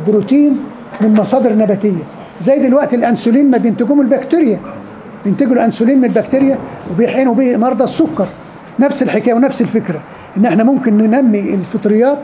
[0.08, 0.60] بروتين
[1.02, 2.04] من مصادر نباتية.
[2.42, 4.60] زي دلوقتي الأنسولين ما بينتجوه البكتيريا.
[5.26, 6.58] بينتجوا الأنسولين من البكتيريا
[6.92, 8.28] وبيحقنوا به مرضى السكر.
[8.80, 10.00] نفس الحكاية ونفس الفكرة
[10.38, 12.18] إن إحنا ممكن ننمي الفطريات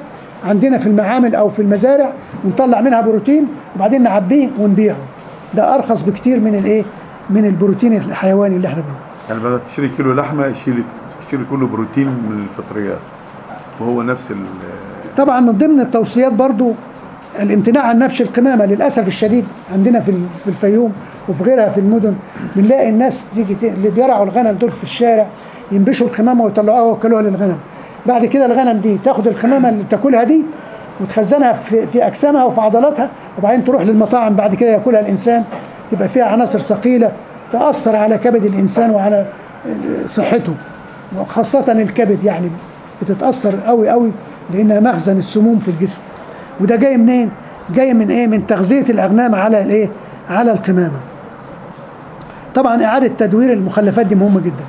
[0.43, 2.13] عندنا في المعامل أو في المزارع
[2.45, 4.97] ونطلع منها بروتين وبعدين نعبيه ونبيعه.
[5.53, 6.83] ده أرخص بكتير من الإيه؟
[7.29, 10.83] من البروتين الحيواني اللي إحنا بنقوله يعني بدل تشتري كيلو لحمة اشتري
[11.25, 12.99] اشتري كله بروتين من الفطريات.
[13.79, 14.37] وهو نفس ال
[15.17, 16.73] طبعا من ضمن التوصيات برضو
[17.39, 20.11] الامتناع عن نبش القمامه للأسف الشديد عندنا في
[20.43, 20.93] في الفيوم
[21.29, 22.15] وفي غيرها في المدن.
[22.55, 25.27] بنلاقي الناس تيجي اللي بيرعوا الغنم دول في الشارع
[25.71, 27.57] ينبشوا القمامه ويطلعوها ويوكلوها للغنم.
[28.05, 30.45] بعد كده الغنم دي تاخد القمامه اللي تاكلها دي
[31.01, 35.43] وتخزنها في في أجسامها وفي عضلاتها وبعدين تروح للمطاعم بعد كده ياكلها الإنسان
[35.91, 37.11] تبقى فيها عناصر ثقيلة.
[37.51, 39.25] تأثر على كبد الإنسان وعلى
[40.07, 40.53] صحته
[41.17, 42.49] وخاصة الكبد يعني
[43.01, 44.11] بتتأثر قوي قوي
[44.53, 45.99] لأنها مخزن السموم في الجسم.
[46.61, 47.29] وده جاي منين؟
[47.75, 49.89] جاي من إيه؟ من تغذية الأغنام على الإيه؟
[50.29, 50.99] على القمامه
[52.55, 54.65] طبعا إعادة تدوير المخلفات دي مهمه جدا.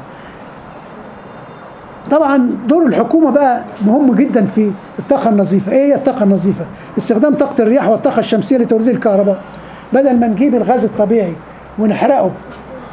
[2.11, 5.73] طبعا دور الحكومة بقى مهم جدا في الطاقة النظيفة.
[5.73, 6.65] إيه هي الطاقة النظيفة؟
[6.99, 9.43] استخدام طاقة الرياح والطاقة الشمسية لتوليد الكهرباء.
[9.93, 11.33] بدل ما نجيب الغاز الطبيعي
[11.79, 12.31] ونحرقه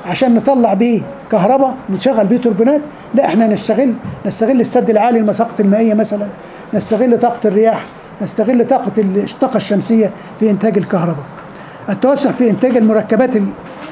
[0.05, 2.81] عشان نطلع بيه كهرباء نشغل بيه توربينات.
[3.15, 3.93] لا إحنا نستغل
[4.25, 6.27] نستغل السد العالي المساقط المائية مثلا.
[6.73, 7.85] نستغل طاقة الرياح
[8.21, 11.23] نستغل طاقة الطاقة الشمسية في إنتاج الكهرباء.
[11.89, 13.29] التوسع في إنتاج المركبات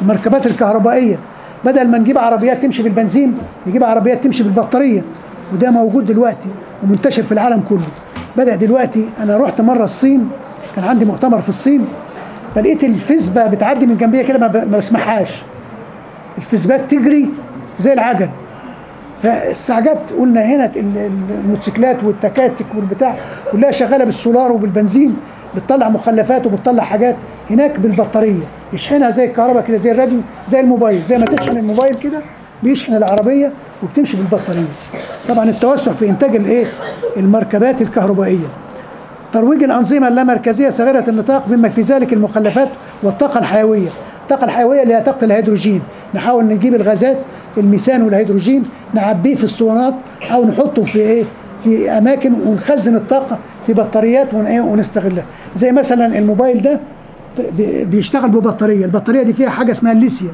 [0.02, 1.20] المركبات الكهربائية.
[1.65, 5.04] بدل ما نجيب عربيات تمشي بالبنزين نجيب عربيات تمشي بالبطارية.
[5.54, 6.50] وده موجود دلوقتي
[6.84, 7.88] ومنتشر في العالم كله.
[8.38, 9.06] بدأ دلوقتي.
[9.24, 10.30] أنا رحت مرة الصين
[10.76, 11.86] كان عندي مؤتمر في الصين
[12.56, 15.43] فلقيت الفسبه بتعدي من جنبية كده ما بسمعهاش
[16.38, 17.30] الفسبات تجري
[17.80, 18.30] زي العجل.
[19.23, 21.12] فاستعجبت قلنا هنا ال- ال-
[21.45, 23.15] الموتوسيكلات والتكاتك والبتاع
[23.52, 25.15] كلها شغالة بالسولار وبالبنزين
[25.56, 27.15] بتطلع مخلفات وبتطلع حاجات
[27.50, 28.43] هناك بالبطارية.
[28.73, 30.19] يشحنها زي الكهرباء كده زي الراديو
[30.52, 31.06] زي الموبايل.
[31.06, 32.19] زي ما تشحن الموبايل كده
[32.63, 33.52] بيشحن العربية
[33.84, 34.65] وبتمشي بالبطارية.
[35.30, 36.65] طبعا التوسع في إنتاج الإيه؟
[37.17, 38.47] المركبات الكهربائية.
[39.34, 42.69] ترويج الأنظمة اللامركزية صغيرة النطاق بما في ذلك المخلفات
[43.04, 43.89] والطاقة الحيوية.
[44.28, 45.82] الطاقة الحيوية اللي هي طاقة الهيدروجين.
[46.16, 47.18] نحاول نجيب الغازات
[47.58, 48.63] الميثان والهيدروجين
[48.94, 49.94] نعبيه في الاسطوانات
[50.32, 51.24] أو نحطه في إيه؟
[51.63, 53.38] في أماكن ونخزن الطاقة
[53.68, 55.24] في بطاريات إيه؟ ونستغلها.
[55.56, 56.80] زي مثلا الموبايل ده
[57.58, 58.86] بي- بيشتغل ببطارية.
[58.86, 60.34] البطارية دي فيها حاجة اسمها الليثيوم.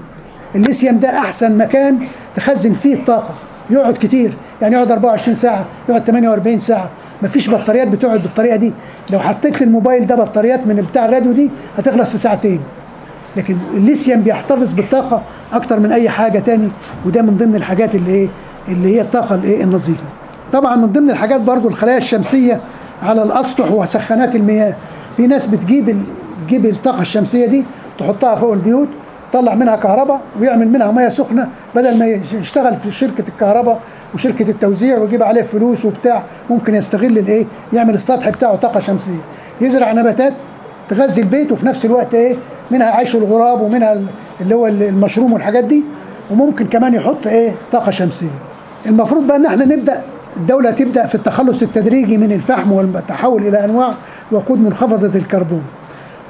[0.55, 1.99] الليثيوم ده أحسن مكان
[2.35, 3.33] تخزن فيه الطاقة.
[3.69, 6.89] يقعد كتير يعني يقعد 24 ساعة يقعد 48 ساعة.
[7.23, 8.73] مفيش بطاريات بتقعد بالطريقة دي.
[9.11, 12.59] لو حطيت للموبايل ده بطاريات من بتاع الراديو دي هتخلص في ساعتين.
[13.37, 15.21] لكن الليثيوم بيحتفظ بالطاقة
[15.53, 16.69] أكتر من أي حاجة تاني
[17.05, 18.29] وده من ضمن الحاجات اللي إيه
[18.67, 20.03] اللي هي الطاقة الإيه النظيفة.
[20.53, 22.59] طبعا من ضمن الحاجات برضو الخلايا الشمسية
[23.03, 24.75] على الأسطح وسخانات المياه.
[25.17, 25.97] في ناس بتجيب
[26.47, 27.63] تجيب الطاقة الشمسية دي
[27.99, 28.87] تحطها فوق البيوت
[29.33, 33.79] طلع منها كهرباء ويعمل منها ميه سخنة بدل ما يش- يشتغل في شركة الكهرباء
[34.15, 39.19] وشركة التوزيع ويجيب عليه فلوس وبتاع ممكن يستغل الإيه يعمل السطح بتاعه طاقة شمسية.
[39.61, 40.33] يزرع نباتات
[40.89, 42.35] تغذي البيت وفي نفس الوقت إيه
[42.71, 44.05] منها عيش الغراب ومنها ال-
[44.41, 45.83] اللي هو ال- المشروم والحاجات دي
[46.31, 48.27] وممكن كمان يحط إيه؟ طاقة شمسية.
[48.85, 50.01] المفروض بقى إن إحنا نبدأ
[50.37, 53.93] الدولة تبدأ في التخلص التدريجي من الفحم والتحول إلى أنواع
[54.31, 55.61] وقود منخفضه الكربون.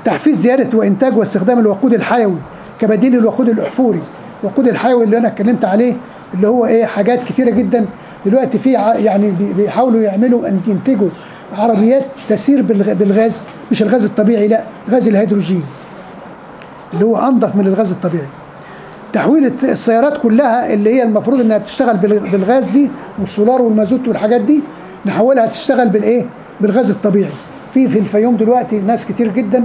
[0.05, 2.37] تحفيز زيادة وإنتاج واستخدام الوقود الحيوي
[2.81, 3.99] كبديل للوقود الأحفوري.
[4.43, 5.93] الوقود الحيوي اللي أنا اتكلمت عليه
[6.33, 7.85] اللي هو إيه؟ حاجات كتيرة جدا.
[8.25, 11.09] دلوقتي في يعني بي- بيحاولوا يعملوا إن ينتجوا
[11.57, 13.41] عربيات تسير بالغ- بالغاز
[13.71, 15.63] مش الغاز الطبيعي لا غاز الهيدروجين.
[16.93, 18.27] اللي هو انضف من الغاز الطبيعي.
[19.13, 24.59] تحويل السيارات كلها اللي هي المفروض إنها بتشتغل بال- بالغاز دي والسولار والمازوت والحاجات دي
[25.05, 26.25] نحولها تشتغل بالإيه؟
[26.61, 27.31] بالغاز الطبيعي.
[27.73, 29.63] في في الفيوم دلوقتي ناس كتير جدا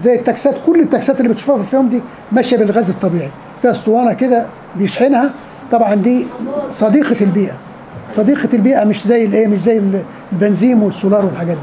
[0.00, 2.00] زي التاكسات كل التاكسات اللي بتشوفها في الفيوم دي
[2.32, 3.30] ماشية بالغاز الطبيعي.
[3.62, 4.46] فيها أسطوانة كده
[4.76, 5.30] بيشحنها.
[5.72, 6.26] طبعا دي
[6.70, 7.54] صديقة البيئة.
[8.10, 11.56] صديقة البيئة مش زي الإيه مش زي ال- البنزين والسولار والحاجات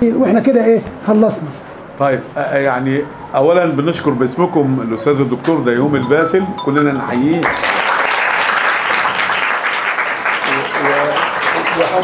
[0.00, 0.12] دي.
[0.12, 1.48] وإحنا كده إيه خلصنا.
[1.98, 3.02] طيب يعني
[3.34, 7.40] اولا بنشكر باسمكم الأستاذ الدكتور ديوم الباسل كلنا نحييه.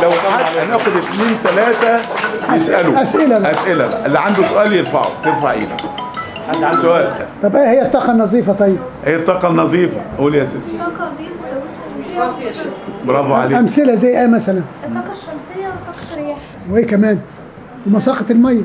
[0.02, 2.02] لو حد هناخد اثنين ثلاثة
[2.54, 3.02] يسألوا.
[3.02, 3.38] أسئلة.
[3.38, 3.52] بقى.
[3.52, 3.86] أسئلة.
[3.86, 4.06] بقى.
[4.06, 5.06] اللي عنده سؤال يرفعه.
[5.24, 5.80] ترفع إيدك
[6.82, 8.78] سؤال؟ طب إيه هي الطاقة النظيفة؟ طيب.
[9.06, 11.30] إيه الطاقة النظيفة؟ قول يا سيدي طاقة غير
[12.16, 12.70] ملوثة
[13.04, 13.58] برافو عليك.
[13.58, 16.38] أمثلة زي إيه مثلا؟ الطاقة الشمسية وطاقة الرياح.
[16.70, 17.18] وإيه كمان؟
[17.86, 18.62] ومساقة المية.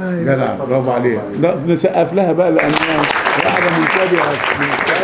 [0.00, 1.20] جدع برافو عليك.
[1.40, 3.02] لا نسقف لها بقى لأنها
[3.44, 4.32] قاعدة منتبهة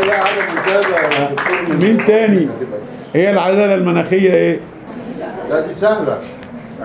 [0.07, 2.49] لا دكتور مين تاني؟
[3.15, 4.61] هي العدالة المناخية إيه؟
[5.51, 6.19] لا دي سهلة.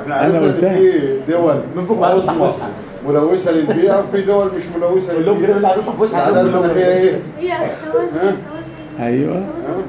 [0.01, 0.75] إحنا أنا عرفنا إن قلتها.
[0.75, 1.97] في دول من فوق
[3.07, 5.57] ملوثه للبيئة وفي دول مش ملوثة للبيئة.
[5.57, 8.35] العداله المناخية إيه؟ هي التوازن التوازن.
[8.99, 9.37] أيوه.
[9.37, 9.83] التوازن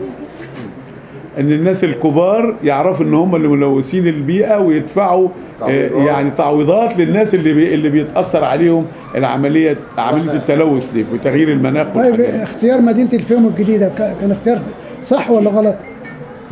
[1.38, 5.29] إن الناس الكبار يعرفوا إن هم اللي ملوثين البيئة ويدفعوا
[5.62, 6.07] آه، تعويضات.
[6.07, 11.87] يعني تعويضات للناس اللي بي اللي بيتأثر عليهم العملية عملية التلوث دي في تغيير المناخ
[11.95, 12.21] طيب.
[12.21, 13.88] اختيار مدينة الفيوم الجديدة
[14.21, 14.59] كان اختيار
[15.03, 15.75] صح ولا غلط؟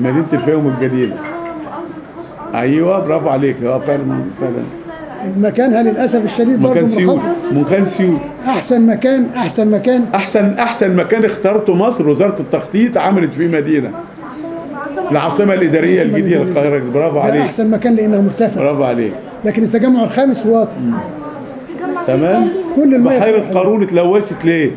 [0.01, 1.17] مدينة الفيوم الجديدة.
[2.55, 3.57] أيوه برافو عليك.
[3.63, 4.63] آه فعلا فعلا.
[5.37, 8.21] مكانها للأسف الشديد برضه مكان منخفض؟ مكان سيوط.
[8.47, 13.91] أحسن مكان أحسن مكان؟ أحسن أحسن مكان اخترته مصر وزارة التخطيط عملت فيه مدينة.
[15.11, 16.69] العاصمة الإدارية العاصمة الجديدة الإدارية.
[16.71, 16.93] القاهرة.
[16.95, 17.41] برافو عليك.
[17.41, 18.61] أحسن مكان لانها مرتفع.
[18.61, 19.13] برافو عليك.
[19.45, 20.77] لكن التجمع الخامس واطي.
[22.07, 22.49] تمام.
[22.77, 23.55] كل المية بحيرة.
[23.55, 24.71] قارون اتلوثت ليه؟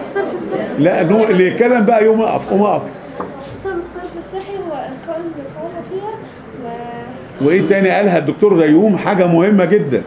[0.00, 0.82] الصرف الصحي.
[0.82, 2.82] لا نو اللي يتكلم بقى يوم اقف قوم اقف
[3.56, 6.14] بسبب الصرف الصحي اللي كونها فيها
[7.42, 10.02] و وإيه تاني قالها الدكتور ديوم حاجة مهمة جدا.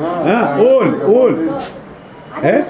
[0.00, 1.36] ها؟ قول قول.
[2.42, 2.64] ها؟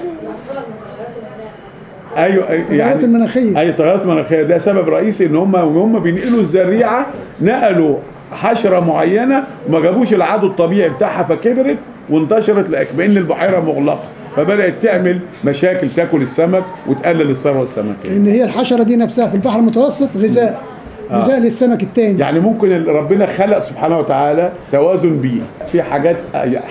[2.17, 3.59] أيوه أي- التغيرات المناخية.
[3.59, 4.43] اي التغيرات المناخية.
[4.43, 7.05] ده سبب رئيسي إن هم وهم بينقلوا الزريعه
[7.41, 7.97] نقلوا
[8.31, 11.77] حشرة معينة وما جابوش العدو الطبيعي بتاعها فكبرت
[12.09, 12.65] وانتشرت
[12.97, 14.03] بان البحيرة مغلقة.
[14.35, 18.09] فبدأت تعمل مشاكل تاكل السمك وتقلل الثروة السمكية.
[18.09, 20.61] لأن هي الحشرة دي نفسها في البحر المتوسط غذاء.
[21.11, 22.19] غذاء للسمك التاني.
[22.19, 26.15] يعني ممكن ربنا خلق سبحانه وتعالى توازن بيئي في حاجات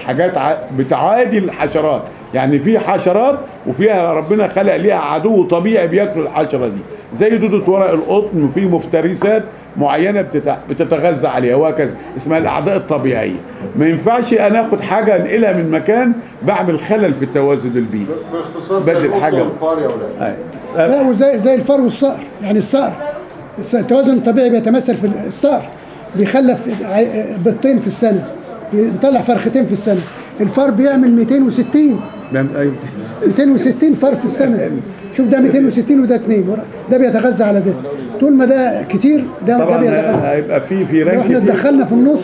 [0.06, 0.32] حاجات
[0.78, 2.02] بتعادي الحشرات.
[2.34, 6.80] يعني في حشرات وفيها ربنا خلق ليها عدو طبيعي بياكل الحشرة دي.
[7.16, 9.42] زي دودة ورق القطن وفي مفترسات
[9.76, 11.94] معينة بتت- بتتغذى عليها وهكذا.
[12.16, 13.40] اسمها الاعداء الطبيعية.
[13.76, 18.94] ما ينفعش أنا آخد حاجة أنقلها من مكان بعمل خلل في التوازن البيئي باختصار زي
[18.94, 19.42] بدل القطة حاجة.
[19.42, 20.36] والفار يا ولاد.
[20.90, 22.20] لا وزي زي الفار والصقر.
[22.42, 22.92] يعني الصقر.
[23.74, 25.62] التوازن الطبيعي بيتمثل في الصقر
[26.16, 26.58] بيخلف
[27.44, 28.26] بيضتين في السنة
[28.72, 30.00] بيطلع فرختين في السنة.
[30.40, 32.00] الفار بيعمل 260
[32.32, 32.74] نعم، أيوة.
[33.26, 34.70] 260 فار في السنة.
[35.16, 36.56] شوف ده 260 وده اثنين
[36.90, 37.72] ده بيتغذى على ده.
[38.20, 40.26] طول ما ده كتير ده ده طبعا بيتغذى.
[40.26, 42.20] هيبقى في لو فيران إحنا اتدخلنا في النص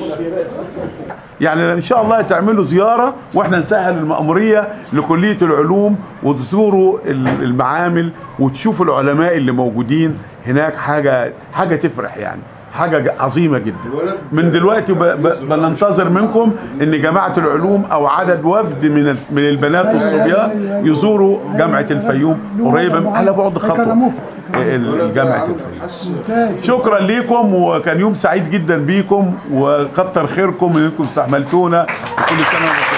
[1.41, 8.85] يعني ان شاء الله تعملوا زياره وإحنا نسهل المأموريه لكليه العلوم وتزوروا ال- المعامل وتشوفوا
[8.87, 12.41] العلماء اللي موجودين هناك حاجة حاجة تفرح يعني
[12.75, 13.77] حاجة ج- عظيمه جدا
[14.33, 14.93] من دلوقتي
[15.43, 22.39] بننتظر منكم ان جامعه العلوم أو عدد وفد من من البنات والصبيان يزوروا جامعه الفيوم
[22.65, 24.11] قريبه على بعد خطوه
[24.57, 32.35] ال- جامعه الفيوم شكرا ليكم وكان يوم سعيد جدا بيكم وكتر خيركم انكم استحملتونا وكل
[32.35, 32.98] سنة وأنتم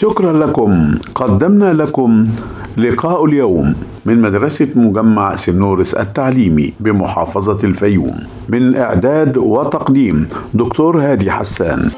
[0.00, 0.94] شكرا لكم.
[1.14, 2.28] قدمنا لكم
[2.76, 3.74] لقاء اليوم
[4.06, 8.16] من مدرسة مجمع سنورس التعليمي بمحافظة الفيوم.
[8.48, 11.90] من إعداد وتقديم دكتور هادي حسان.